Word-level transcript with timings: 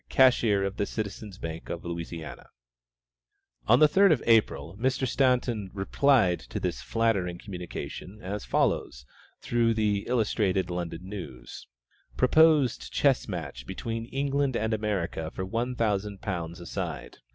cashier 0.09 0.63
of 0.63 0.77
the 0.77 0.85
Citizen's 0.87 1.37
Bank 1.37 1.69
of 1.69 1.85
Louisiana. 1.85 2.47
On 3.67 3.77
the 3.77 3.87
3d 3.87 4.11
of 4.11 4.23
April, 4.25 4.75
Mr. 4.79 5.07
Staunton 5.07 5.69
replied 5.75 6.39
to 6.39 6.59
this 6.59 6.81
very 6.81 6.89
flattering 6.91 7.37
communication 7.37 8.17
as 8.19 8.43
follows, 8.43 9.05
through 9.41 9.75
the 9.75 10.07
"Illustrated 10.07 10.71
London 10.71 11.01
News:" 11.07 11.67
"PROPOSED 12.17 12.91
CHESS 12.91 13.27
MATCH 13.27 13.67
BETWEEN 13.67 14.07
ENGLAND 14.07 14.57
AND 14.57 14.73
AMERICA 14.73 15.29
FOR 15.29 15.45
ONE 15.45 15.75
THOUSAND 15.75 16.19
POUNDS 16.19 16.59
A 16.61 16.65
SIDE. 16.65 17.17